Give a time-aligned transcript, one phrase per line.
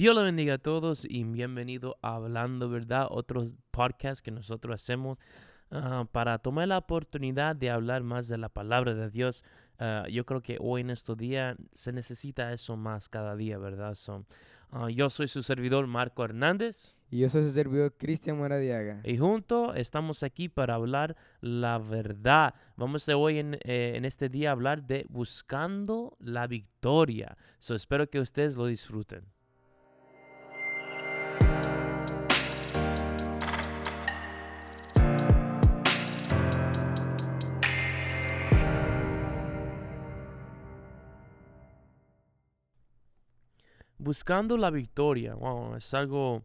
[0.00, 5.18] Dios lo bendiga a todos y bienvenido a Hablando Verdad, otro podcast que nosotros hacemos
[5.70, 9.44] ah, para tomar la oportunidad de hablar más de la palabra de Dios.
[9.78, 13.94] Ah, yo creo que hoy en estos días se necesita eso más cada día, ¿verdad?
[13.94, 14.24] So,
[14.70, 16.94] ah, yo soy su servidor Marco Hernández.
[17.10, 19.02] Y yo soy su servidor Cristian Maradiaga.
[19.04, 22.54] Y juntos estamos aquí para hablar la verdad.
[22.74, 27.36] Vamos a hoy en, eh, en este día a hablar de buscando la victoria.
[27.58, 29.26] So, espero que ustedes lo disfruten.
[44.00, 46.42] Buscando la victoria, wow, es algo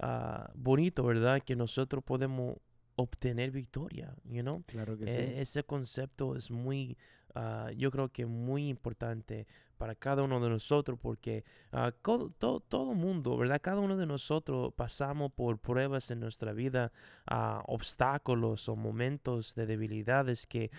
[0.00, 1.40] ah, bonito, ¿verdad?
[1.42, 2.56] Que nosotros podemos
[2.96, 4.62] obtener victoria, you know?
[4.66, 5.16] Claro que sí.
[5.16, 6.96] Eh, ese concepto es muy,
[7.34, 9.46] ah, yo creo que muy importante
[9.76, 13.60] para cada uno de nosotros porque ah, co- to- todo mundo, ¿verdad?
[13.62, 16.92] Cada uno de nosotros pasamos por pruebas en nuestra vida,
[17.26, 20.70] ah, obstáculos o momentos de debilidades que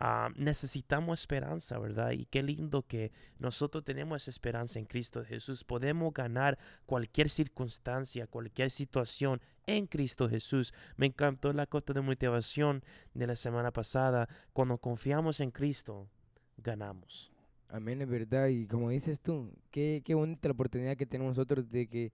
[0.00, 2.10] ah, necesitamos esperanza, ¿verdad?
[2.12, 5.64] Y qué lindo que nosotros tenemos esperanza en Cristo Jesús.
[5.64, 10.72] Podemos ganar cualquier circunstancia, cualquier situación en Cristo Jesús.
[10.96, 12.82] Me encantó la cosa de motivación
[13.14, 14.28] de la semana pasada.
[14.52, 16.08] Cuando confiamos en Cristo,
[16.56, 17.30] ganamos.
[17.68, 18.48] Amén, es verdad.
[18.48, 22.12] Y como dices tú, qué, qué bonita la oportunidad que tenemos nosotros de que,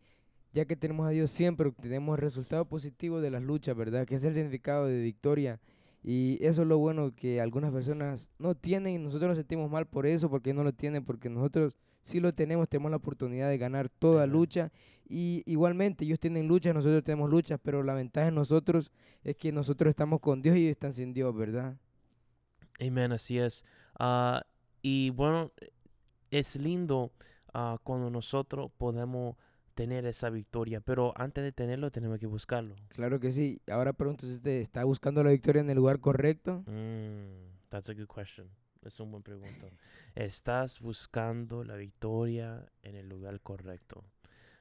[0.52, 4.04] ya que tenemos a Dios, siempre obtenemos el resultado positivo de las luchas, ¿verdad?
[4.04, 5.60] Que es el significado de victoria.
[6.06, 9.86] Y eso es lo bueno que algunas personas no tienen y nosotros nos sentimos mal
[9.86, 13.56] por eso, porque no lo tienen, porque nosotros sí lo tenemos, tenemos la oportunidad de
[13.56, 14.70] ganar toda lucha.
[15.08, 19.50] Y igualmente ellos tienen luchas, nosotros tenemos luchas, pero la ventaja en nosotros es que
[19.50, 21.78] nosotros estamos con Dios y ellos están sin Dios, ¿verdad?
[22.78, 23.64] Amén, así es.
[23.98, 24.44] Ah,
[24.82, 25.52] y bueno,
[26.30, 27.12] es lindo
[27.54, 29.36] ah, cuando nosotros podemos
[29.74, 32.76] tener esa victoria, pero antes de tenerlo tenemos que buscarlo.
[32.88, 33.60] Claro que sí.
[33.70, 36.62] Ahora pregunto si usted está buscando la victoria en el lugar correcto.
[36.66, 38.48] Mm, that's a good question.
[38.82, 39.66] Es un buen pregunta.
[40.14, 44.04] ¿Estás buscando la victoria en el lugar correcto?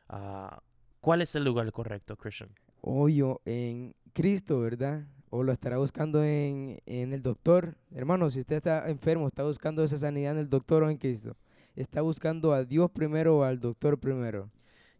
[0.09, 0.61] Ah,
[1.01, 2.49] ¿Cuál es el lugar correcto, Christian?
[2.81, 5.05] Hoyo en Cristo, ¿verdad?
[5.29, 7.75] O lo estará buscando en, en el doctor.
[7.91, 11.35] Hermano, si usted está enfermo, está buscando esa sanidad en el doctor o en Cristo.
[11.75, 14.49] Está buscando a Dios primero o al doctor primero.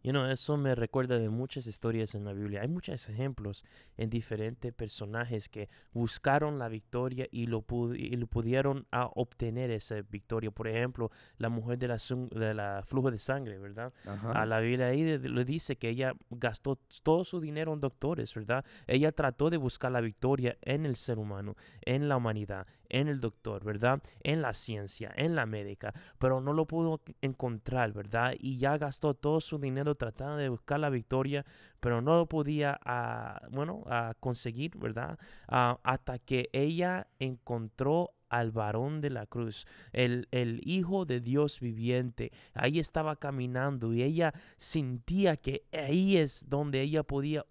[0.04, 2.60] You know, eso me recuerda de muchas historias en la Biblia.
[2.60, 3.64] Hay muchos ejemplos
[3.96, 9.70] en diferentes personajes que buscaron la victoria y lo, pudi- y lo pudieron ah, obtener
[9.70, 10.50] esa victoria.
[10.50, 11.96] Por ejemplo, la mujer de la,
[12.32, 13.94] de la flujo de sangre, ¿verdad?
[14.34, 18.62] A la Biblia ahí le dice que ella gastó todo su dinero en doctores, ¿verdad?
[18.86, 23.20] Ella trató de buscar la victoria en el ser humano, en la humanidad, en el
[23.20, 24.00] doctor, ¿verdad?
[24.20, 28.34] En la ciencia, en la médica, pero no lo pudo encontrar, ¿verdad?
[28.38, 31.44] Y ya gastó todo su dinero tratando de buscar la victoria,
[31.80, 35.18] pero no lo podía, ah, bueno, ah, conseguir, ¿verdad?
[35.48, 41.58] Ah, hasta que ella encontró al varón de la cruz, el, el Hijo de Dios
[41.58, 42.30] viviente.
[42.52, 47.44] Ahí estaba caminando y ella sentía que ahí es donde ella podía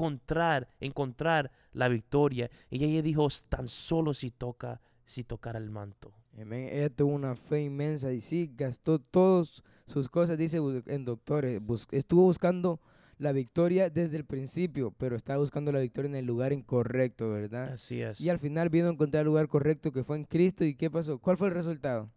[0.00, 2.50] encontrar, encontrar la victoria.
[2.70, 6.12] Y ella dijo, tan solo si toca, si tocara el manto.
[6.40, 6.68] Amén.
[6.72, 11.60] Ella tuvo una fe inmensa y sí, gastó todas sus cosas, dice en doctores.
[11.60, 12.80] Bus- estuvo buscando
[13.18, 17.72] la victoria desde el principio, pero estaba buscando la victoria en el lugar incorrecto, ¿verdad?
[17.74, 18.20] Así es.
[18.20, 20.64] Y al final vino a encontrar el lugar correcto que fue en Cristo.
[20.64, 21.18] ¿Y qué pasó?
[21.18, 22.08] ¿Cuál fue el resultado?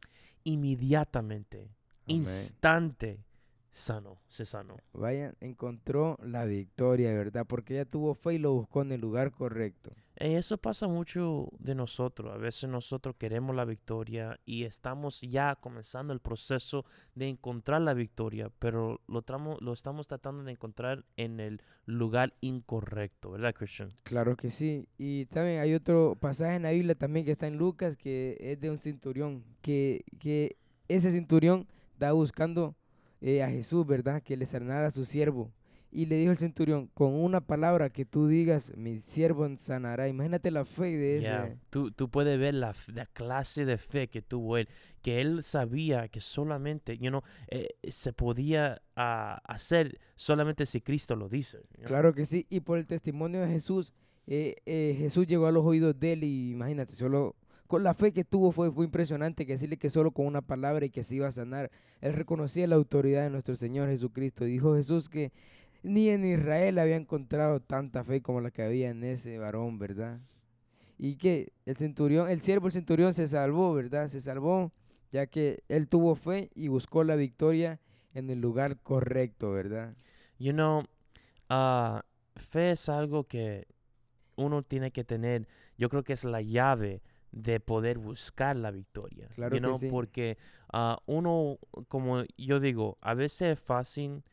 [0.46, 1.58] Inmediatamente,
[2.06, 2.18] Amén.
[2.18, 3.20] instante,
[3.74, 4.78] sano, se sanó.
[4.94, 7.46] Vaya, encontró la victoria, ¿verdad?
[7.48, 9.92] Porque ella tuvo fe y lo buscó en el lugar correcto.
[10.16, 12.32] Eh, Eso pasa mucho de nosotros.
[12.34, 16.86] A veces nosotros queremos la victoria y estamos ya comenzando el proceso
[17.16, 22.34] de encontrar la victoria, pero lo, tramo- lo estamos tratando de encontrar en el lugar
[22.42, 23.92] incorrecto, ¿verdad, Christian?
[24.04, 24.88] Claro que sí.
[25.00, 28.62] Y también hay otro pasaje en la Biblia también que está en Lucas, que es
[28.62, 30.58] de un centurión, que, que
[30.88, 32.76] ese centurión estaba buscando
[33.24, 34.22] eh, a Jesús, ¿verdad?
[34.22, 35.50] Que le sanara a su siervo.
[35.96, 40.08] Y le dijo el centurión, con una palabra que tú digas, mi siervo sanará.
[40.08, 41.58] Imagínate la fe de ese.
[41.70, 44.68] Tú, tú puedes ver la, la clase de fe que tuvo él,
[45.04, 51.16] que él sabía que solamente, you know, eh, se podía ah, hacer solamente si Cristo
[51.16, 51.58] lo dice.
[51.58, 51.86] you know.
[51.86, 52.48] Claro que sí.
[52.50, 53.94] Y por el testimonio de Jesús,
[54.26, 57.36] eh, eh, Jesús llegó a los oídos de él y imagínate, solo
[57.68, 60.90] con la fe que tuvo fue, impresionante que decirle que solo con una palabra y
[60.90, 61.72] que se iba a sanar.
[62.02, 64.46] Él reconocía la autoridad de nuestro Señor Jesucristo.
[64.46, 65.32] Dijo Jesús que
[65.82, 70.20] ni en Israel había encontrado tanta fe como la que había en ese varón, ¿verdad?
[70.98, 74.08] Y que el centurión, el siervo, el centurión se salvó, ¿verdad?
[74.08, 74.72] Se salvó
[75.12, 77.80] ya que él tuvo fe y buscó la victoria
[78.14, 79.96] en el lugar correcto, ¿verdad?
[80.40, 80.84] You know,
[81.50, 82.04] ah,
[82.36, 83.68] fe es algo que
[84.36, 85.48] uno tiene que tener.
[85.78, 87.02] Yo creo que es la llave
[87.34, 89.28] de poder buscar la victoria.
[89.36, 89.90] Claro you que sí.
[89.90, 90.38] Porque
[90.72, 91.58] ah, uno,
[91.88, 94.24] como yo digo, a veces es fácil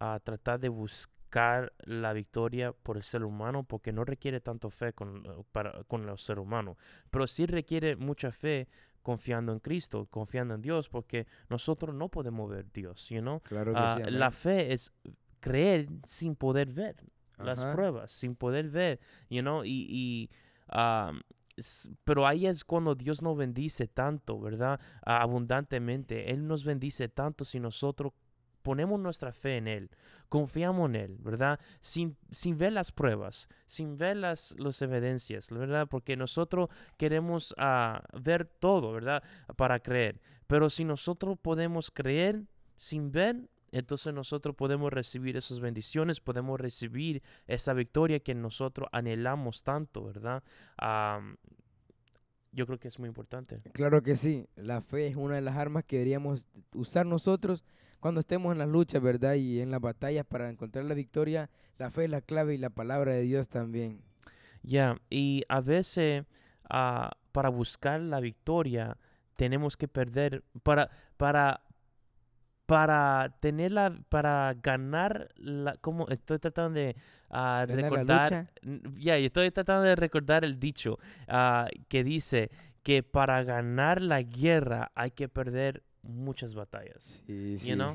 [0.00, 4.92] ah, tratar de buscar la victoria por el ser humano porque no requiere tanto fe
[4.92, 6.76] con, eh, para, con el ser humano.
[7.10, 8.68] Pero sí requiere mucha fe
[9.02, 13.40] confiando en Cristo, confiando en Dios, porque nosotros no podemos ver Dios, you know?
[13.40, 14.10] Claro que Ah, sí.
[14.10, 14.92] la fe es
[15.40, 16.96] creer sin poder ver
[17.38, 18.98] las pruebas, sin poder ver,
[19.30, 20.30] you know, y, y,
[20.76, 21.20] um,
[22.04, 24.80] pero ahí es cuando Dios nos bendice tanto, ¿verdad?
[25.02, 26.30] Abundantemente.
[26.30, 28.12] Él nos bendice tanto si nosotros
[28.62, 29.90] ponemos nuestra fe en Él,
[30.28, 31.58] confiamos en Él, ¿verdad?
[31.80, 35.86] Sin, sin ver las pruebas, sin ver las, las evidencias, ¿verdad?
[35.88, 39.22] Porque nosotros queremos ah, ver todo, ¿verdad?
[39.56, 40.20] Para creer.
[40.46, 42.44] Pero si nosotros podemos creer
[42.76, 49.62] sin ver, entonces nosotros podemos recibir esas bendiciones, podemos recibir esa victoria que nosotros anhelamos
[49.62, 50.42] tanto, ¿verdad?
[50.76, 51.36] Am,
[52.52, 53.60] yo creo que es muy importante.
[53.72, 54.46] Claro que sí.
[54.56, 57.64] La fe es una de las armas que deberíamos usar nosotros
[58.00, 59.34] cuando estemos en las luchas, ¿verdad?
[59.34, 61.50] Y en las batallas para encontrar la victoria.
[61.78, 64.02] La fe es la clave y la palabra de Dios también.
[64.62, 66.24] Ya, y a veces
[66.68, 68.96] ah, para buscar la victoria
[69.36, 71.62] tenemos que perder, para, para,
[72.68, 76.96] para tenerla, para ganar la, como estoy tratando de
[77.30, 78.50] ah, la recordar,
[78.94, 80.98] ya, y estoy tratando de recordar el dicho
[81.28, 82.50] ah, que dice
[82.82, 87.22] que para ganar la guerra hay que perder muchas batallas.
[87.26, 87.94] Sí, You sí, know?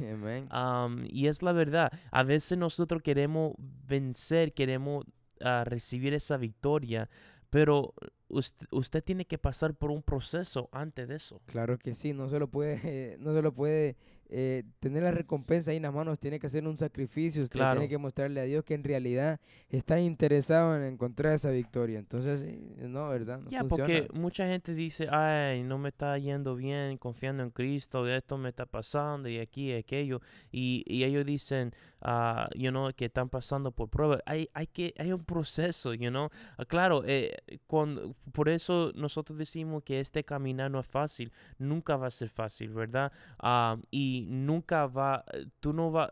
[1.07, 1.91] y es la verdad.
[2.09, 5.05] A veces nosotros queremos vencer, queremos
[5.41, 7.11] ah, recibir esa victoria,
[7.51, 7.93] pero
[8.27, 11.43] usted, usted tiene que pasar por un proceso antes de eso.
[11.45, 13.97] Claro que sí, no solo puede, no solo puede
[14.29, 17.79] eh, tener la recompensa ahí en las manos, tiene que hacer un sacrificio, usted Claro.
[17.79, 19.39] tiene que mostrarle a Dios que en realidad
[19.69, 21.99] está interesado en encontrar esa victoria.
[21.99, 22.43] Entonces,
[22.77, 23.39] no, ¿verdad?
[23.39, 23.83] No Ya, funciona.
[23.85, 28.49] porque mucha gente dice, ay, no me está yendo bien confiando en Cristo, esto me
[28.49, 30.21] está pasando y aquí y aquello.
[30.51, 31.71] Y, y ellos dicen,
[32.01, 34.21] ah, you know, que están pasando por pruebas.
[34.25, 36.29] Hay, hay, que, hay un proceso, you know.
[36.57, 37.35] Ah, claro, eh,
[37.67, 41.31] cuando, por eso nosotros decimos que este caminar no es fácil.
[41.57, 43.11] Nunca va a ser fácil, ¿verdad?
[43.39, 46.09] Ah, y nunca va, eh, tú no vas...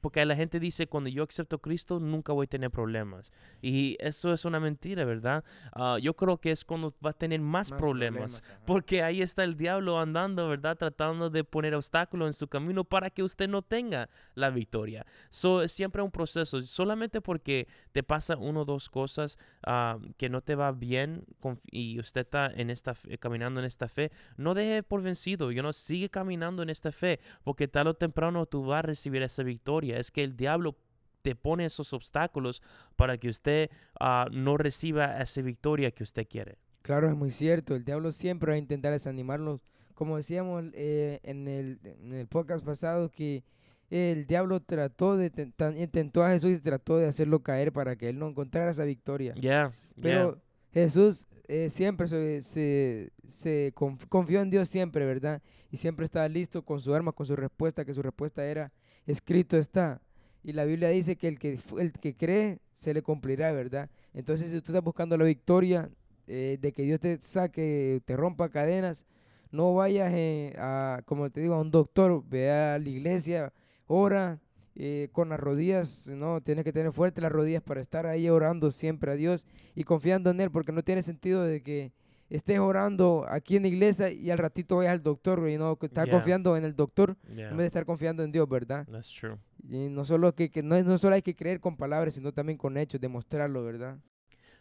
[0.00, 3.32] Porque la gente dice, cuando yo acepto a Cristo, nunca voy a tener problemas.
[3.60, 5.44] Y eso es una mentira, ¿verdad?
[5.72, 8.42] Ah, yo creo que es cuando va a tener más, Más problemas.
[8.44, 8.60] ajá.
[8.66, 10.76] Porque ahí está el diablo andando, ¿verdad?
[10.76, 15.04] Tratando de poner obstáculos en su camino para que usted no tenga la victoria.
[15.30, 16.62] So, es siempre un proceso.
[16.62, 21.24] Solamente porque te pasa uno o dos cosas ah, que no te va bien
[21.70, 25.50] y usted está en esta fe- caminando en esta fe, no deje por vencido.
[25.50, 29.22] You know, sigue caminando en esta fe porque tarde o temprano tú vas a recibir
[29.22, 29.63] esa victoria.
[29.98, 30.76] Es que el diablo
[31.22, 32.62] te pone esos obstáculos
[32.96, 36.58] para que usted ah, no reciba esa victoria que usted quiere.
[36.82, 37.74] Claro, es muy cierto.
[37.74, 39.60] El diablo siempre va a intentar desanimarlos.
[39.94, 43.42] Como decíamos eh, en, el, en el podcast pasado, que
[43.90, 45.32] el diablo trató de
[45.78, 49.34] intentó a Jesús y trató de hacerlo caer para que él no encontrara esa victoria.
[49.34, 49.72] Yeah,
[50.02, 55.40] Pero Jesús eh, siempre se, se- se conf- confió en Dios siempre, ¿verdad?
[55.70, 58.72] Y siempre estaba listo con su arma, con su respuesta, que su respuesta era,
[59.06, 60.00] escrito está.
[60.42, 63.88] Y la Biblia dice que el que, el que cree se le cumplirá, ¿verdad?
[64.12, 65.90] Entonces, si tú estás buscando la victoria,
[66.26, 69.04] eh, de que Dios te saque, te rompa cadenas,
[69.50, 73.52] no vayas eh, a, como te digo, a un doctor, ve a la iglesia,
[73.86, 74.40] ora
[74.74, 78.70] eh, con las rodillas, no, tienes que tener fuerte las rodillas para estar ahí orando
[78.70, 81.92] siempre a Dios y confiando en Él, porque no tiene sentido de que
[82.30, 86.06] estés orando aquí en la iglesia y al ratito vayas al doctor y no estás
[86.06, 86.14] Yeah.
[86.14, 88.86] confiando en el doctor yeah, en vez de estar confiando en Dios, ¿verdad?
[88.90, 89.36] that's true.
[89.68, 92.58] Y no solo que, que no, no solo hay que creer con palabras, sino también
[92.58, 93.98] con hechos, demostrarlo, ¿verdad?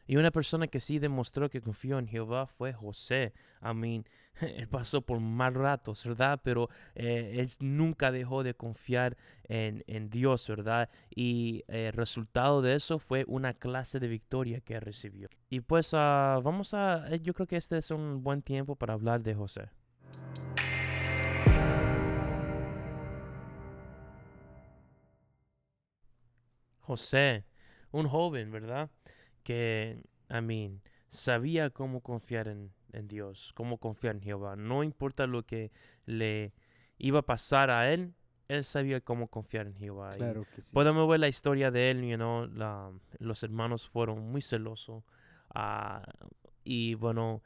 [0.06, 3.34] Y una persona que sí demostró que confió en Jehová fue José.
[3.62, 4.06] I mean,
[4.42, 6.40] él pasó por mal ratos, ¿verdad?
[6.44, 10.90] Pero eh, él nunca dejó de confiar en, en Dios, ¿verdad?
[11.14, 15.30] Y eh, el resultado de eso fue una clase de victoria que recibió.
[15.50, 18.94] Y pues ah, vamos a, eh, yo creo que este es un buen tiempo para
[18.94, 19.70] hablar de José.
[26.80, 27.46] José,
[27.92, 28.90] un joven, ¿verdad?
[29.44, 34.56] Que, I mean, sabía cómo confiar en, en Dios, cómo confiar en Jehová.
[34.56, 35.72] No importa lo que
[36.06, 36.54] le
[36.98, 38.14] iba a pasar a él,
[38.48, 40.12] él sabía cómo confiar en Jehová.
[40.12, 40.74] Claro que sí.
[40.74, 45.04] Podemos ver la historia de él, you know, la- los hermanos fueron muy celosos.
[45.56, 46.02] ah,
[46.64, 47.42] y bueno,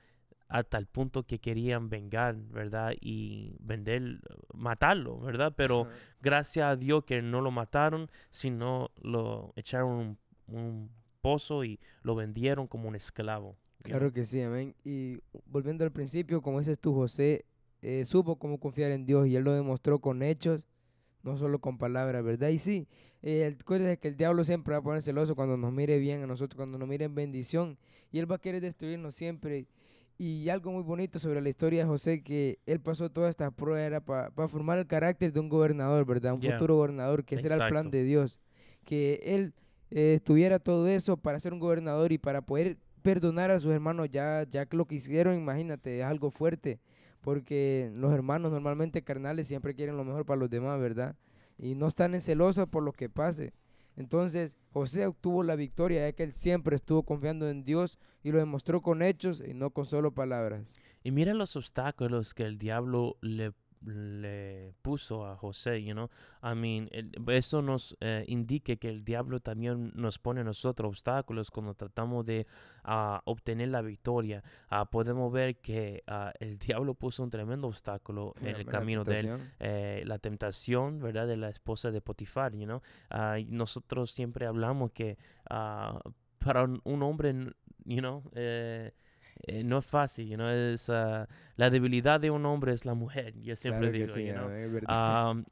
[0.47, 2.93] hasta el punto que querían vengar, ¿verdad?
[3.01, 4.19] Y vender,
[4.53, 5.53] matarlo, ¿verdad?
[5.57, 5.83] Pero
[6.21, 12.15] gracias a Dios que no lo mataron, sino lo echaron un, un pozo y lo
[12.15, 13.57] vendieron como un esclavo.
[13.83, 14.75] Claro que sí, amén.
[14.83, 17.45] Y volviendo al principio, como dices tú, José
[17.81, 20.61] eh, supo cómo confiar en Dios y él lo demostró con hechos,
[21.23, 22.49] no solo con palabras, ¿verdad?
[22.49, 22.87] Y sí,
[23.21, 26.27] eh, es que el diablo siempre va a poner celoso cuando nos mire bien a
[26.27, 27.77] nosotros, cuando nos mire en bendición,
[28.11, 29.67] y él va a querer destruirnos siempre.
[30.19, 33.81] Y algo muy bonito sobre la historia de José, que él pasó toda esta prueba
[33.81, 36.33] era para formar el carácter de un gobernador, ¿verdad?
[36.33, 38.39] Un futuro gobernador, que ese era el plan de Dios.
[38.83, 39.53] Que él
[39.91, 44.09] eh, tuviera todo eso para ser un gobernador y para poder perdonar a sus hermanos
[44.11, 46.81] ya, ya que lo que hicieron, imagínate, es algo fuerte,
[47.21, 51.15] porque los hermanos normalmente carnales siempre quieren lo mejor para los demás, ¿verdad?
[51.57, 53.53] Y no están en celosos por lo que pase.
[53.95, 58.39] Entonces José obtuvo la victoria ya que él siempre estuvo confiando en Dios y lo
[58.39, 60.75] demostró con hechos y no con solo palabras.
[61.01, 63.53] Y mira los obstáculos que el diablo le
[63.85, 66.09] le puso a José, you know.
[66.43, 66.89] I mean,
[67.27, 72.25] eso nos eh, indique que el diablo también nos pone a nosotros obstáculos cuando tratamos
[72.25, 72.47] de
[72.85, 74.43] uh, obtener la victoria.
[74.71, 79.19] Uh, podemos ver que uh, el diablo puso un tremendo obstáculo en el camino de
[79.19, 81.27] él, eh, la tentación, ¿verdad?
[81.27, 82.81] De la esposa de Potifar, you know.
[83.47, 85.17] nosotros siempre hablamos que
[86.47, 87.33] para un, un hombre,
[87.85, 88.93] you know, eh,
[89.43, 93.33] eh, no es fácil, you es, ah, la debilidad de un hombre es la mujer,
[93.41, 94.13] yo siempre digo,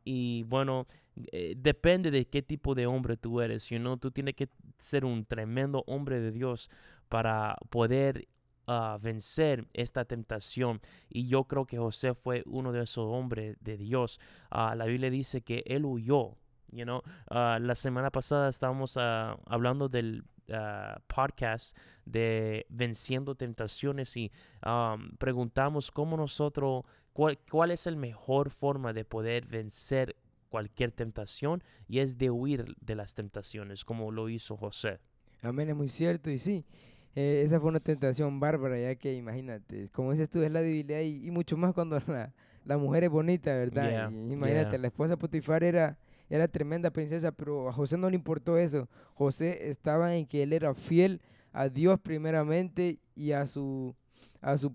[0.03, 0.87] y bueno,
[1.31, 3.97] eh, depende de qué tipo de hombre tú eres, you know?
[3.97, 6.69] tú tienes que ser un tremendo hombre de Dios
[7.09, 8.27] para poder
[8.67, 10.81] uh, vencer esta tentación.
[11.07, 14.19] Y yo creo que José fue uno de esos hombres de Dios.
[14.51, 16.35] Uh, la Biblia dice que él huyó.
[16.71, 17.01] You know?
[17.29, 21.75] la semana pasada estábamos hablando del Uh, podcast
[22.05, 24.31] de Venciendo Tentaciones y
[24.63, 26.83] um, preguntamos cómo nosotros,
[27.13, 30.15] cuál, cuál es la mejor forma de poder vencer
[30.49, 34.99] cualquier tentación y es de huir de las tentaciones, como lo hizo José.
[35.41, 36.63] Amén, es muy cierto y sí.
[37.15, 41.01] Eh, esa fue una tentación bárbara, ya que imagínate, como dices tú, es la debilidad
[41.01, 42.33] y, mucho más cuando la,
[42.65, 44.11] la, mujer es bonita, ¿verdad?
[44.11, 45.97] imagínate, la esposa Potifar era
[46.29, 48.87] era tremenda princesa, pero a José no le importó eso.
[49.13, 53.95] José estaba en que él era fiel a Dios primeramente y a su
[54.41, 54.71] a su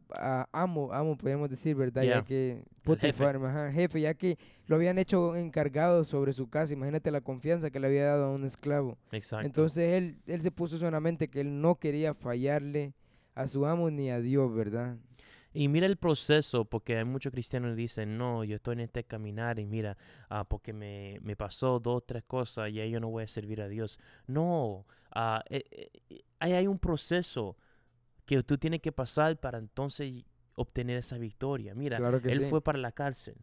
[0.50, 2.02] amo, amo podemos decir, ¿verdad?
[2.02, 3.72] Ya que Potifar, jefe.
[3.72, 6.72] jefe, ya que lo habían hecho encargado sobre su casa.
[6.72, 8.98] Imagínate la confianza que le había dado a un esclavo.
[9.12, 9.46] Exacto.
[9.46, 12.94] Entonces él, él se puso solamente que él no quería fallarle
[13.36, 14.96] a su amo ni a Dios, ¿verdad?
[15.52, 19.04] Y mira el proceso, porque hay muchos cristianos que dicen, no, yo estoy en este
[19.04, 19.96] caminar y mira,
[20.28, 23.60] ah, porque me, me, pasó dos, tres cosas y ahí yo no voy a servir
[23.60, 23.98] a Dios.
[24.28, 25.40] No, uh,
[26.38, 27.56] hay, un proceso
[28.26, 31.74] que tú tienes que pasar para entonces obtener esa victoria.
[31.74, 33.36] Mira, él fue para la cárcel.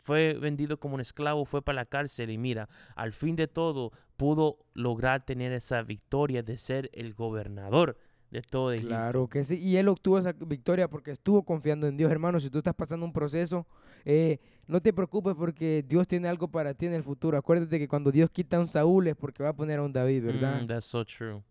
[0.00, 3.92] Fue vendido como un esclavo, fue para la cárcel y mira, al fin de todo
[4.16, 7.98] pudo lograr tener esa victoria de ser el gobernador
[8.32, 12.10] de todo Claro que sí, y él obtuvo esa victoria porque estuvo confiando en Dios,
[12.10, 12.40] hermano.
[12.40, 13.66] Si tú estás pasando un proceso,
[14.06, 17.36] eh, no te preocupes porque Dios tiene algo para ti en el futuro.
[17.36, 19.92] Acuérdate que cuando Dios quita a un Saúl es porque va a poner a un
[19.92, 20.62] David, ¿verdad?
[20.62, 21.42] Mm, that's so true.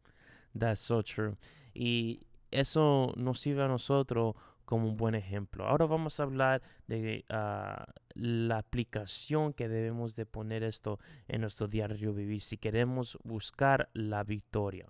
[0.57, 1.35] That's so true.
[1.75, 4.33] Y eso nos sirve a nosotros
[4.65, 5.67] como un buen ejemplo.
[5.67, 7.85] Ahora vamos a hablar de ah,
[8.15, 14.23] la aplicación que debemos de poner esto en nuestro diario vivir si queremos buscar la
[14.23, 14.87] victoria.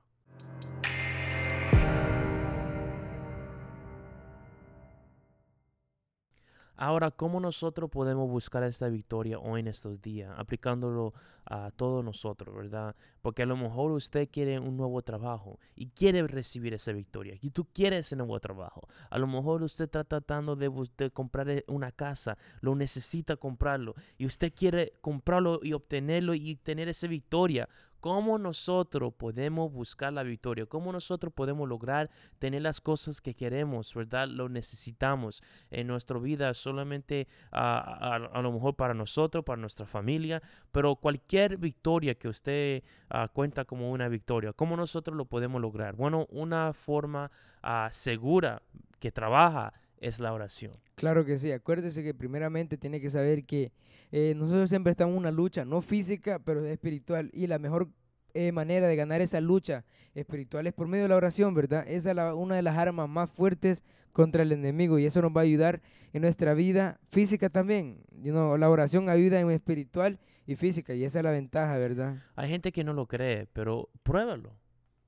[6.83, 10.33] Ahora, ¿cómo nosotros podemos buscar esta victoria hoy en estos días?
[10.35, 11.13] Aplicándolo
[11.45, 12.95] a todos nosotros, ¿verdad?
[13.21, 17.37] Porque a lo mejor usted quiere un nuevo trabajo y quiere recibir esa victoria.
[17.39, 18.87] Y tú quieres ese nuevo trabajo.
[19.11, 23.93] A lo mejor usted está tratando de, de comprar eh, una casa, lo necesita comprarlo.
[24.17, 27.69] Y usted quiere comprarlo y obtenerlo y tener esa victoria
[28.01, 33.93] cómo nosotros podemos buscar la victoria, cómo nosotros podemos lograr tener las cosas que queremos,
[33.93, 34.27] ¿verdad?
[34.27, 40.41] Lo necesitamos en nuestra vida, solamente a, lo mejor para nosotros, para nuestra familia,
[40.71, 45.95] pero cualquier victoria que usted ah, cuenta como una victoria, ¿cómo nosotros lo podemos lograr?
[45.95, 47.31] Bueno, una forma
[47.61, 48.63] ah, segura
[48.99, 50.73] que trabaja es la oración.
[50.95, 53.71] Claro que sí, acuérdese que primeramente tiene que saber que
[54.11, 57.29] eh, nosotros siempre estamos en una lucha, no física, pero espiritual.
[57.33, 57.87] Y la mejor
[58.33, 61.85] eh, manera de ganar esa lucha espiritual es por medio de la oración, ¿verdad?
[61.87, 65.41] Esa es una de las armas más fuertes contra el enemigo y eso nos va
[65.41, 65.81] a ayudar
[66.11, 68.03] en nuestra vida física también.
[68.21, 72.17] la oración ayuda en espiritual y física y esa es la ventaja, ¿verdad?
[72.35, 74.57] Hay gente que no lo cree, pero pruébalo.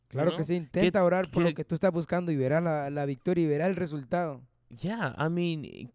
[0.07, 0.37] Claro know?
[0.37, 3.43] que sí, intenta orar por lo que tú estás buscando y verás la, la victoria
[3.43, 4.41] y verás el resultado.
[4.81, 5.91] Yeah, I mean,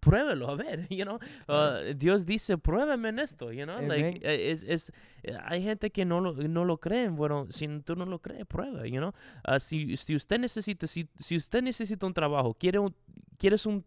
[0.00, 1.18] pruébelo, a ver, you know.
[1.48, 3.80] Uh, Dios dice, pruébame en esto, you know.
[3.80, 7.16] Like, eh, es, es, eh, hay gente que no lo, no lo creen.
[7.16, 9.12] Bueno, si tú no lo crees, prueba, you know.
[9.44, 12.94] Ah, si, si usted necesita, si, si usted necesita un trabajo, quiere un,
[13.36, 13.84] quieres un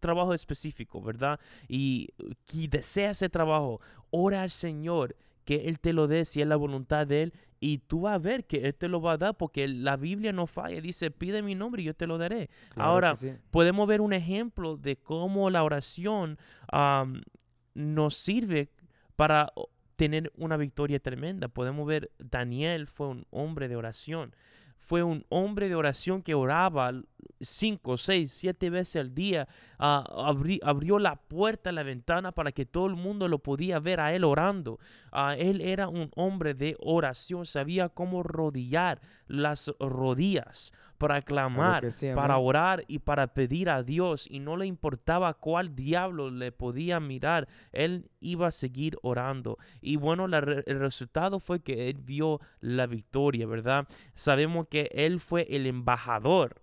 [0.00, 1.38] trabajo específico, ¿verdad?
[1.68, 2.08] Y,
[2.52, 5.14] y desea ese trabajo, ora al Señor
[5.48, 8.18] que Él te lo dé si es la voluntad de Él y tú vas a
[8.18, 11.40] ver que Él te lo va a dar porque la Biblia no falla, dice, pide
[11.40, 12.50] mi nombre y yo te lo daré.
[12.74, 13.32] Claro Ahora, sí.
[13.50, 16.36] podemos ver un ejemplo de cómo la oración
[17.72, 18.68] nos sirve
[19.16, 19.50] para
[19.96, 21.48] tener una victoria tremenda.
[21.48, 24.34] Podemos ver, Daniel fue un hombre de oración.
[24.88, 26.94] Fue un hombre de oración que oraba
[27.42, 29.46] cinco, seis, siete veces al día.
[29.78, 30.02] ah,
[30.62, 34.24] abrió la puerta, la ventana para que todo el mundo lo podía ver a él
[34.24, 34.78] orando.
[35.12, 42.08] Ah, él era un hombre de oración, sabía cómo rodillar las rodillas para clamar, sí,
[42.14, 46.98] para orar y para pedir a Dios y no le importaba cuál diablo le podía
[46.98, 49.58] mirar, él iba a seguir orando.
[49.80, 53.86] Y bueno, la el resultado fue que él vio la victoria, ¿verdad?
[54.14, 56.62] Sabemos que él fue el embajador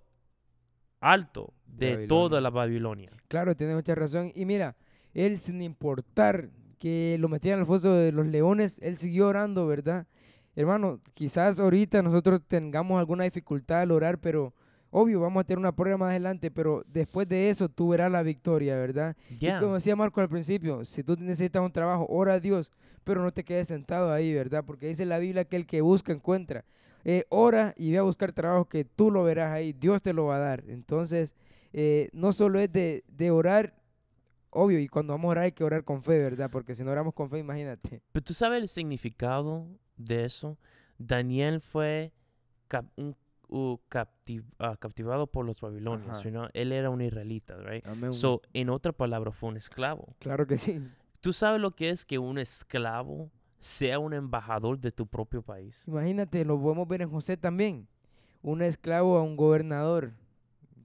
[1.00, 2.08] alto de Babilonia.
[2.08, 3.12] toda la Babilonia.
[3.28, 4.32] Claro, tiene mucha razón.
[4.36, 4.76] Y mira,
[5.14, 10.08] él sin importar que lo metieran al foso de los leones, él siguió orando, ¿verdad?
[10.56, 14.54] Hermano, quizás ahorita nosotros tengamos alguna dificultad al orar, pero
[14.90, 18.24] obvio, vamos a tener una prueba más adelante, pero después de eso tú verás la
[18.24, 19.18] victoria, ¿verdad?
[19.30, 22.72] Y como decía Marco al principio, si tú necesitas un trabajo, ora a Dios,
[23.04, 24.64] pero no te quedes sentado ahí, ¿verdad?
[24.66, 26.64] Porque dice la Biblia que el que busca encuentra.
[27.04, 30.26] Eh, ora y ve a buscar trabajo que tú lo verás ahí, Dios te lo
[30.26, 30.64] va a dar.
[30.68, 31.36] Entonces,
[31.74, 33.76] eh, no solo es de, de orar,
[34.50, 36.50] obvio, y cuando vamos a orar hay que orar con fe, ¿verdad?
[36.50, 38.02] Porque si no oramos con fe, imagínate.
[38.14, 40.58] Pero tú sabes el significado de eso.
[40.98, 42.12] Daniel fue
[42.68, 43.16] cap- un-
[43.48, 46.24] u- capti- ah, captivado por los babilonios.
[46.24, 46.48] You know?
[46.54, 47.86] Él era un israelita, right?
[47.86, 48.14] Amén.
[48.14, 50.16] So, en otra palabra, fue un esclavo.
[50.20, 50.82] claro que sí.
[51.22, 55.84] ¿Tú sabes lo que es que un esclavo sea un embajador de tu propio país?
[55.88, 57.88] Imagínate, lo podemos ver en José también.
[58.44, 60.12] Un esclavo a un gobernador.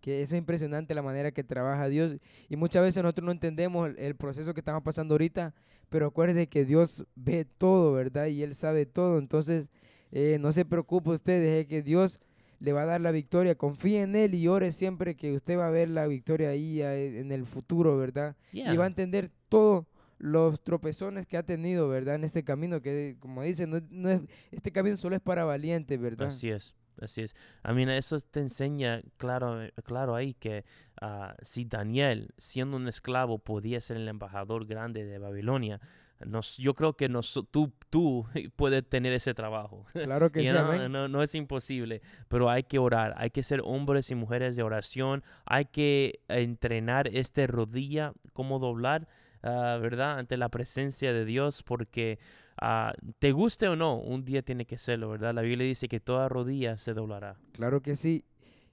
[0.00, 2.16] Que eso es impresionante la manera que trabaja Dios.
[2.48, 5.54] Y muchas veces nosotros no entendemos el, el proceso que estamos pasando ahorita.
[5.88, 8.26] Pero acuérdate que Dios ve todo, ¿verdad?
[8.26, 9.18] Y Él sabe todo.
[9.18, 9.70] Entonces,
[10.12, 12.20] eh, no se preocupe usted, deje que Dios
[12.60, 13.54] le va a dar la victoria.
[13.54, 17.32] Confíe en Él y ore siempre que usted va a ver la victoria ahí en
[17.32, 18.36] el futuro, ¿verdad?
[18.52, 18.86] y va a Yeah.
[18.86, 19.86] entender todos
[20.18, 22.16] los tropezones que ha tenido, ¿verdad?
[22.16, 24.20] En este camino, que como dicen, no, no es,
[24.52, 26.28] este camino solo es para valientes, ¿verdad?
[26.28, 27.34] Así es, así es.
[27.68, 30.64] I mean, eso te enseña claro, eh, claro ahí que
[31.00, 35.80] ah, si Daniel, siendo un esclavo, podía ser el embajador grande de Babilonia,
[36.26, 39.86] nos, yo creo que nos, tú, tú puedes tener ese trabajo.
[39.92, 44.10] Claro que sí, no, no es imposible, pero hay que orar, hay que ser hombres
[44.10, 49.08] y mujeres de oración, hay que entrenar este rodilla, cómo doblar,
[49.42, 50.18] ah, ¿verdad?
[50.18, 52.18] Ante la presencia de Dios, porque
[52.60, 55.34] ah, te guste o no, un día tiene que serlo, ¿verdad?
[55.34, 57.36] La Biblia dice que toda rodilla se doblará.
[57.52, 58.24] Claro que sí.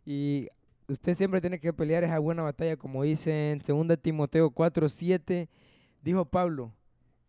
[0.05, 0.47] Y
[0.87, 5.49] usted siempre tiene que pelear esa buena batalla, como dice en 2 Timoteo 4, 7,
[6.01, 6.73] dijo Pablo,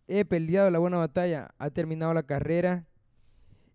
[0.07, 2.87] he peleado la buena batalla, ha terminado la carrera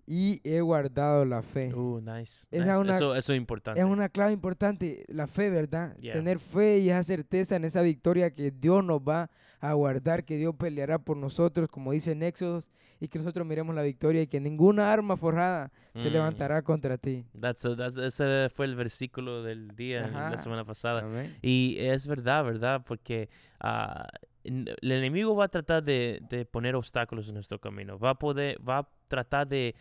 [0.06, 1.74] y he guardado la fe.
[1.74, 2.46] Uh, nice.
[2.52, 2.72] Esa nice.
[2.72, 3.80] es una- eso, eso es importante.
[3.80, 5.96] Es una clave importante, la fe, ¿verdad?
[5.98, 6.14] Yeah.
[6.14, 10.36] Tener fe y esa certeza en esa victoria que Dios nos va a guardar, que
[10.38, 14.28] Dios peleará por nosotros, como dice en Éxodos, y que nosotros miremos la victoria y
[14.28, 16.14] que ninguna arma forjada se Mm.
[16.14, 17.26] levantará contra ti.
[17.40, 20.30] That's a- that's- ese fue el versículo del día Ajá.
[20.32, 21.02] la semana pasada.
[21.02, 21.36] Amén.
[21.42, 22.82] Y es verdad, ¿verdad?
[22.86, 23.30] Porque
[23.64, 24.08] n-
[24.44, 27.98] el enemigo va a tratar de, de poner obstáculos en nuestro camino.
[27.98, 29.76] Va a poder, va a tratar de,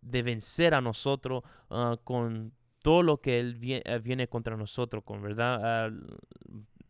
[0.00, 5.20] de vencer a nosotros ah, con todo lo que él eh, viene contra nosotros, con
[5.22, 5.60] verdad.
[5.88, 5.90] Ah,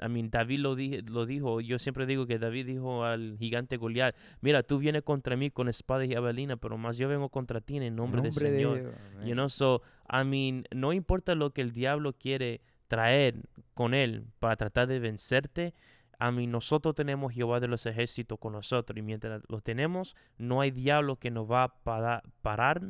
[0.00, 3.78] I mean, David lo, di- lo dijo, yo siempre digo que David dijo al gigante
[3.78, 7.60] Goliat, mira, tú vienes contra mí con espada y jabalina, pero más yo vengo contra
[7.60, 8.78] ti en el nombre, del de Señor.
[8.80, 8.94] Dios,
[9.26, 13.34] You know, so, I mean, no importa lo que el diablo quiere traer
[13.74, 15.74] con él para tratar de vencerte,
[16.18, 20.60] a mí nosotros tenemos Jehová de los ejércitos con nosotros y mientras lo tenemos, no
[20.60, 22.82] hay diablo que nos va a para- parar,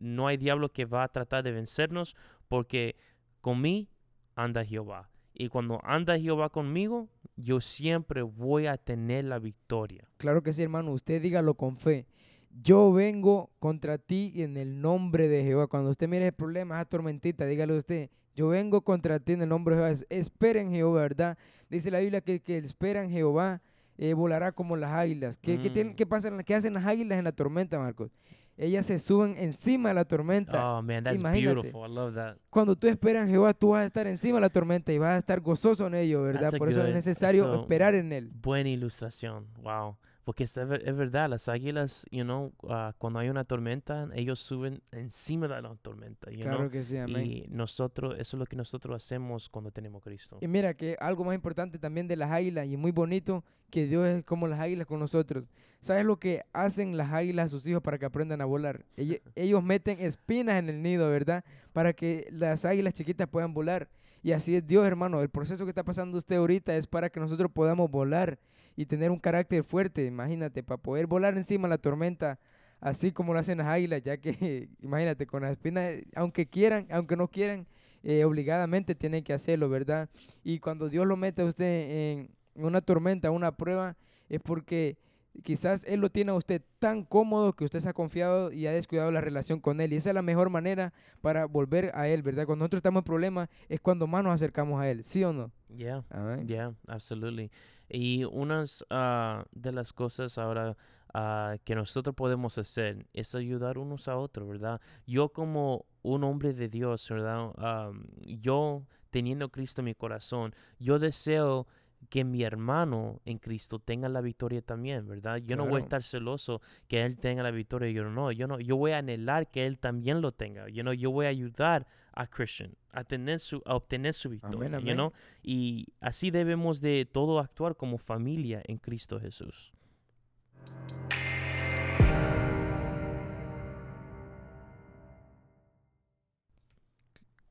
[0.00, 2.14] no hay diablo que va a tratar de vencernos
[2.48, 2.96] porque
[3.40, 3.88] con mí
[4.36, 5.10] anda Jehová.
[5.34, 10.02] Y cuando anda Jehová conmigo, yo siempre voy a tener la victoria.
[10.16, 10.92] Claro que sí, hermano.
[10.92, 12.06] Usted dígalo con fe.
[12.50, 15.68] Yo vengo contra ti en el nombre de Jehová.
[15.68, 18.10] Cuando usted mire el problema, esa tormentita, dígale usted.
[18.38, 19.90] Yo vengo contra ti en el nombre de Jehová.
[19.90, 21.36] Es- Espera en Jehová, ¿verdad?
[21.68, 23.60] Dice la Biblia que que espera en Jehová
[23.98, 25.36] eh, volará como las águilas.
[25.38, 25.96] ¿Qué, qué, tienen- Mm.
[25.96, 28.12] qué pasa, en la- qué hacen las águilas en la tormenta, Marcos?
[28.56, 30.78] ellas se suben encima de la tormenta.
[30.78, 31.54] Oh man, that's Imagínate.
[31.54, 31.90] beautiful.
[31.90, 32.36] I love that.
[32.50, 35.10] Cuando tú esperas en Jehová, tú vas a estar encima de la tormenta y vas
[35.14, 36.42] a estar gozoso en ello, ¿verdad?
[36.50, 38.30] That's Por eso es necesario so- esperar en él.
[38.40, 39.46] Buena ilustración.
[39.62, 39.96] Wow.
[40.28, 44.82] Porque es, es verdad, las águilas, you know, ah, cuando hay una tormenta, ellos suben
[44.92, 46.70] encima de la tormenta, you Claro know.
[46.70, 47.24] que sí, amén.
[47.24, 50.36] Y nosotros, eso es lo que nosotros hacemos cuando tenemos Cristo.
[50.42, 54.06] Y mira que algo más importante también de las águilas y muy bonito que Dios
[54.06, 55.44] es como las águilas con nosotros.
[55.80, 58.84] ¿Sabes lo que hacen las águilas a sus hijos para que aprendan a volar?
[58.98, 61.42] Elle- Ellos meten espinas en el nido, ¿verdad?
[61.72, 63.88] Para que las águilas chiquitas puedan volar.
[64.22, 65.22] Y así es Dios, hermano.
[65.22, 68.38] El proceso que está pasando usted ahorita es para que nosotros podamos volar
[68.78, 70.04] y tener un carácter fuerte.
[70.04, 72.38] Imagínate, para poder volar encima de la tormenta,
[72.78, 77.16] así como lo hacen las águilas, ya que, imagínate, con las espinas, aunque quieran, aunque
[77.16, 77.66] no quieran,
[78.04, 80.08] eh, obligadamente tienen que hacerlo, ¿verdad?
[80.44, 83.96] Y cuando Dios lo mete a usted en una tormenta, una prueba,
[84.28, 84.96] es porque
[85.42, 88.72] quizás Él lo tiene a usted tan cómodo que usted se ha confiado y ha
[88.72, 89.92] descuidado la relación con Él.
[89.92, 92.46] Y esa es la mejor manera para volver a Él, ¿verdad?
[92.46, 95.50] Cuando nosotros estamos en problemas es cuando más nos acercamos a Él, ¿sí o no?
[95.78, 96.02] Yeah.
[96.44, 97.50] Yeah, absolutely.
[97.88, 100.76] Y unas ah, de las cosas ahora
[101.14, 104.80] ah, que nosotros podemos hacer es ayudar unos a otros, ¿verdad?
[105.06, 107.52] Yo como un hombre de Dios, ¿verdad?
[107.58, 111.68] Am, yo teniendo a Cristo en mi corazón, yo deseo
[112.08, 115.38] que mi hermano en Cristo tenga la victoria también, ¿verdad?
[115.38, 118.32] Yo no voy a estar celoso que él tenga la victoria yo no.
[118.32, 120.68] Yo no, yo voy a anhelar que él también lo tenga.
[120.68, 124.78] You know, yo voy a ayudar a Christian a tener su, a obtener su victoria.
[124.78, 124.96] amén.
[124.96, 125.12] know?
[125.42, 129.72] Y así debemos de todo actuar como familia en Cristo Jesús.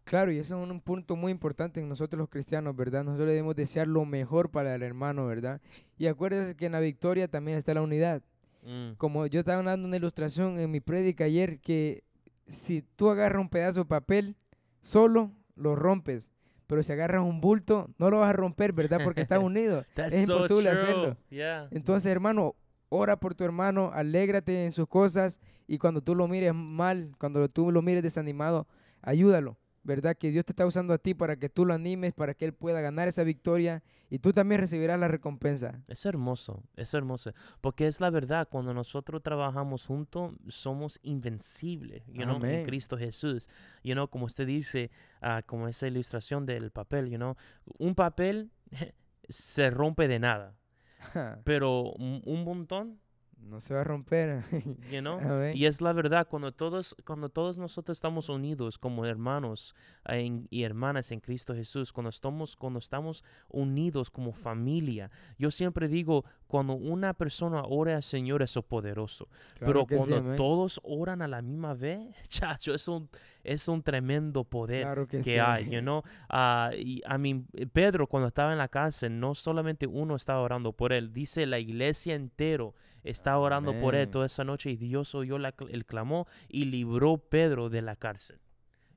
[0.08, 3.04] Claro, y eso es un punto muy importante en nosotros los cristianos, ¿verdad?
[3.04, 5.60] Nosotros debemos desear lo mejor para el hermano, ¿verdad?
[5.98, 8.22] Y acuérdense que en la victoria también está la unidad.
[8.64, 12.06] Mm, como yo estaba dando una ilustración en mi prédica ayer, que
[12.48, 14.38] si tú agarras un pedazo de papel
[14.80, 16.32] solo, lo rompes.
[16.68, 19.02] Pero si agarras un bulto, no lo vas a romper, ¿verdad?
[19.04, 19.84] Porque está unido.
[19.98, 20.82] Es so imposible true.
[20.82, 21.18] hacerlo.
[21.30, 21.68] Yeah.
[21.72, 22.56] Entonces, hermano,
[22.88, 27.50] ora por tu hermano, alégrate en sus cosas y cuando tú lo mires mal, cuando
[27.50, 28.68] tú lo mires desanimado,
[29.02, 30.18] ayúdalo, ¿verdad?
[30.18, 32.54] Que Dios te está usando a ti para que tú lo animes, para que Él
[32.54, 35.82] pueda ganar esa victoria y tú también recibirás la recompensa.
[35.88, 37.32] Es hermoso, es hermoso.
[37.62, 42.66] Porque es la verdad, cuando nosotros trabajamos juntos, somos invencibles, you know, en.
[42.66, 43.48] Cristo Jesús.
[43.82, 47.38] You know, como usted dice, ah, como esa ilustración del papel, you know,
[47.78, 48.52] un papel
[49.30, 50.58] se rompe de nada,
[51.46, 53.00] pero un montón,
[53.40, 54.44] no se va a romper.
[54.92, 55.20] you know,
[55.54, 60.64] y es la verdad, cuando todos, cuando todos nosotros estamos unidos como hermanos en- y
[60.64, 66.74] hermanas en Cristo Jesús, cuando estamos, cuando estamos unidos como familia, yo siempre digo, cuando
[66.74, 69.28] una persona ora al Señor, eso es poderoso.
[69.56, 73.10] Claro Pero sí, cuando todos oran a la misma vez, chacho, es un,
[73.44, 75.38] es un tremendo poder Claro que, que sí.
[75.38, 76.04] hay, you know?
[76.30, 80.74] Ah, y a mí, Pedro, cuando estaba en la cárcel, no solamente uno estaba orando
[80.74, 82.74] por él, dice la iglesia entero
[83.04, 84.12] estaba orando por él Amén.
[84.12, 88.40] toda esa noche y Dios oyó la el clamor y libró Pedro de la cárcel.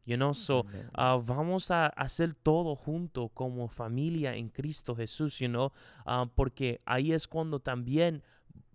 [0.07, 0.91] You know, so Amén.
[0.95, 5.73] ah, vamos a hacer todo junto como familia en Cristo Jesús, you know,
[6.07, 8.23] ah, porque ahí es cuando también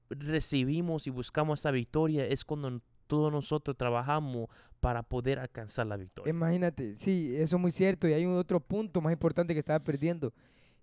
[0.09, 6.29] recibimos y buscamos esa victoria, es cuando todos nosotros trabajamos para poder alcanzar la victoria.
[6.29, 8.07] Imagínate, sí, eso es muy cierto.
[8.07, 10.33] Y hay un otro punto más importante que estaba perdiendo.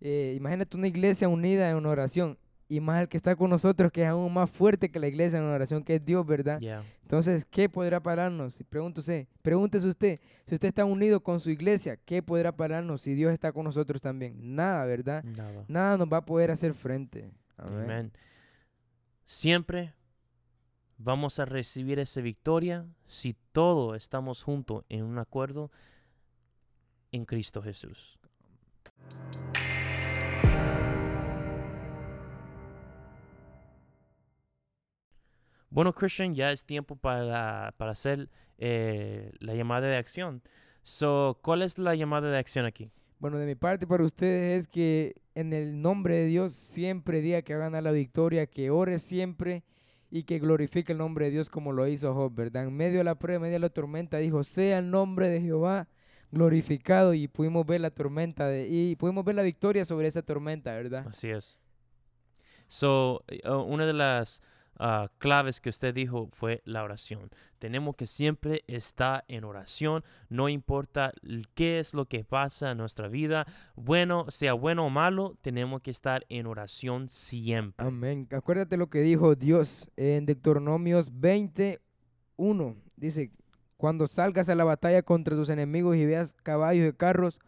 [0.00, 2.36] Eh, imagínate una iglesia unida en una oración.
[2.72, 5.38] Y más el que está con nosotros, que es aún más fuerte que la iglesia
[5.38, 6.58] en oración, que es Dios, ¿verdad?
[6.58, 6.82] Yeah.
[7.02, 8.64] Entonces, ¿qué podrá pararnos?
[8.70, 13.30] Pregúntese, pregúntese usted, si usted está unido con su iglesia, ¿qué podrá pararnos si Dios
[13.30, 14.56] está con nosotros también?
[14.56, 15.22] Nada, ¿verdad?
[15.22, 15.66] Nada.
[15.68, 17.30] Nada nos va a poder hacer frente.
[17.58, 17.82] Amén.
[17.82, 18.12] Amén.
[19.26, 19.92] Siempre
[20.96, 25.70] vamos a recibir esa victoria si todos estamos juntos en un acuerdo
[27.10, 28.18] en Cristo Jesús.
[35.72, 40.42] Bueno, Christian, ya es tiempo para, para hacer eh, la llamada de acción.
[40.82, 42.90] So, ¿Cuál es la llamada de acción aquí?
[43.18, 47.40] Bueno, de mi parte para ustedes es que en el nombre de Dios siempre diga
[47.40, 49.64] que a ganar la victoria, que ore siempre
[50.10, 52.64] y que glorifique el nombre de Dios como lo hizo Job, ¿verdad?
[52.64, 55.40] En medio de la prueba, en medio de la tormenta, dijo, sea el nombre de
[55.40, 55.88] Jehová
[56.30, 60.74] glorificado y pudimos ver la tormenta de, y pudimos ver la victoria sobre esa tormenta,
[60.74, 61.06] ¿verdad?
[61.08, 61.58] Así es.
[62.68, 64.42] So, uh, una de las
[64.78, 67.30] ah, claves que usted dijo fue la oración.
[67.58, 71.12] Tenemos que siempre estar en oración, no importa
[71.54, 75.92] qué es lo que pasa en nuestra vida, bueno, sea bueno o malo, tenemos que
[75.92, 77.86] estar en oración siempre.
[77.86, 78.26] Amén.
[78.32, 81.80] Acuérdate lo que dijo Dios en Deuteronomios 20,
[82.36, 83.32] 1 dice,
[83.76, 87.40] cuando salgas a la batalla contra tus enemigos y veas caballos y carros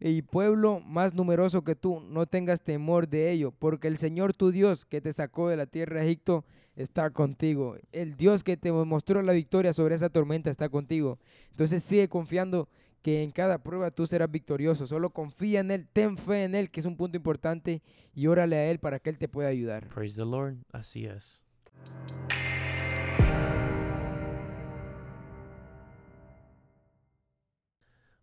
[0.00, 4.50] y pueblo más numeroso que tú, no tengas temor de ello, porque el Señor tu
[4.50, 6.44] Dios que te sacó de la tierra de Egipto
[6.76, 7.76] está contigo.
[7.92, 11.18] El Dios que te mostró la victoria sobre esa tormenta está contigo.
[11.50, 12.68] Entonces sigue confiando
[13.02, 14.86] que en cada prueba tú serás victorioso.
[14.86, 17.80] Solo confía en Él, ten fe en Él, que es un punto importante,
[18.14, 19.88] y órale a Él para que Él te pueda ayudar.
[19.88, 20.56] Praise the Lord.
[20.72, 21.40] Así es.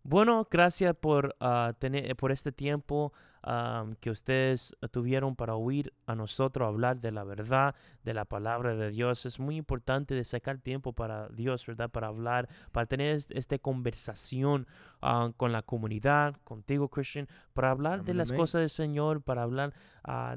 [0.06, 6.14] Bueno, gracias por, ah, tener, por este tiempo ah, que ustedes tuvieron para oír a
[6.16, 9.26] nosotros hablar de la verdad, de la palabra de Dios.
[9.26, 11.90] Es muy importante de sacar tiempo para Dios, ¿verdad?
[11.90, 14.68] Para hablar, para tener est- esta conversación
[15.02, 18.42] ah, con la comunidad, contigo, Christian, para hablar de las Amén.
[18.42, 19.74] cosas del Señor, para hablar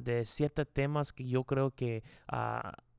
[0.01, 2.05] de ciertos temas que yo creo que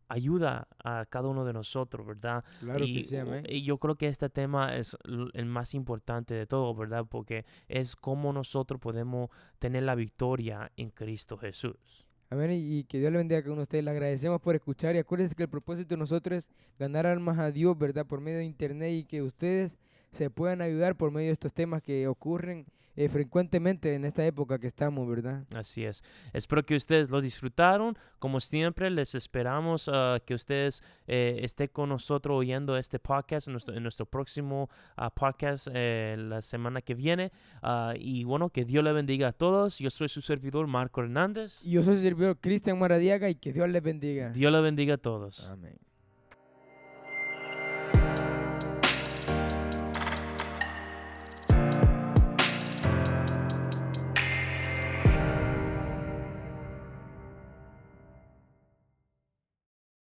[0.07, 2.43] ayuda a cada uno de nosotros, ¿verdad?
[2.59, 3.45] Claro y, que sí, amén.
[3.47, 4.97] y yo creo que este tema es
[5.33, 7.05] el más importante de todo, ¿verdad?
[7.09, 12.07] Porque es cómo nosotros podemos tener la victoria en Cristo Jesús.
[12.29, 12.51] Amén.
[12.51, 13.83] Y que Dios le bendiga de ustedes.
[13.83, 14.95] Le agradecemos por escuchar.
[14.95, 18.05] Y acuérdense que el propósito de nosotros es ganar almas a Dios, ¿verdad?
[18.05, 19.77] Por medio de internet y que ustedes
[20.11, 22.65] se puedan ayudar por medio de estos temas que ocurren
[22.97, 25.43] eh, frecuentemente en esta época que estamos, ¿verdad?
[25.55, 26.03] Así es.
[26.33, 27.95] Espero que ustedes lo disfrutaron.
[28.17, 33.53] Como siempre, les esperamos ah, que ustedes eh, estén con nosotros oyendo este podcast en
[33.53, 37.31] nuestro, en nuestro próximo ah, podcast eh, la semana que viene.
[37.61, 39.77] Ah, y bueno, que Dios le bendiga a todos.
[39.77, 41.63] Yo soy su servidor, Marco Hernández.
[41.63, 44.31] Y yo soy el servidor Cristian Maradiaga y que Dios les bendiga.
[44.31, 45.47] Dios le bendiga a todos.
[45.51, 45.77] Amén.